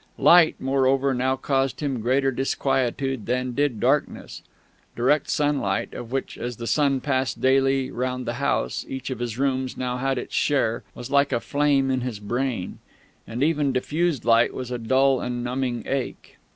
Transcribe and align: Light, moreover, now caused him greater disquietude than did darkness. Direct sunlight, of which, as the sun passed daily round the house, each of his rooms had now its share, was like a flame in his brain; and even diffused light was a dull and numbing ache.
Light, 0.17 0.55
moreover, 0.59 1.13
now 1.13 1.35
caused 1.35 1.79
him 1.79 2.01
greater 2.01 2.31
disquietude 2.31 3.27
than 3.27 3.51
did 3.53 3.79
darkness. 3.79 4.41
Direct 4.95 5.29
sunlight, 5.29 5.93
of 5.93 6.11
which, 6.11 6.39
as 6.39 6.57
the 6.57 6.65
sun 6.65 7.01
passed 7.01 7.39
daily 7.39 7.91
round 7.91 8.25
the 8.25 8.41
house, 8.41 8.83
each 8.89 9.11
of 9.11 9.19
his 9.19 9.37
rooms 9.37 9.73
had 9.73 9.77
now 9.77 10.09
its 10.13 10.33
share, 10.33 10.81
was 10.95 11.11
like 11.11 11.31
a 11.31 11.39
flame 11.39 11.91
in 11.91 12.01
his 12.01 12.19
brain; 12.19 12.79
and 13.27 13.43
even 13.43 13.71
diffused 13.71 14.25
light 14.25 14.55
was 14.55 14.71
a 14.71 14.79
dull 14.79 15.21
and 15.21 15.43
numbing 15.43 15.83
ache. 15.85 16.39